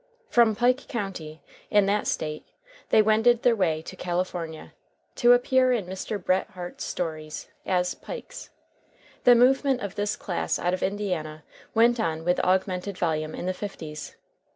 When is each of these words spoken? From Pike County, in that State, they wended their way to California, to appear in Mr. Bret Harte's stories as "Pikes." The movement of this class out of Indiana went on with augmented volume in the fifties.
From 0.31 0.55
Pike 0.55 0.87
County, 0.87 1.43
in 1.69 1.85
that 1.85 2.07
State, 2.07 2.43
they 2.89 3.03
wended 3.03 3.43
their 3.43 3.55
way 3.55 3.83
to 3.83 3.95
California, 3.95 4.73
to 5.17 5.33
appear 5.33 5.71
in 5.71 5.85
Mr. 5.85 6.17
Bret 6.17 6.47
Harte's 6.55 6.83
stories 6.83 7.49
as 7.67 7.93
"Pikes." 7.93 8.49
The 9.25 9.35
movement 9.35 9.81
of 9.81 9.93
this 9.93 10.15
class 10.15 10.57
out 10.57 10.73
of 10.73 10.81
Indiana 10.81 11.43
went 11.75 11.99
on 11.99 12.23
with 12.25 12.39
augmented 12.39 12.97
volume 12.97 13.35
in 13.35 13.45
the 13.45 13.53
fifties. 13.53 14.15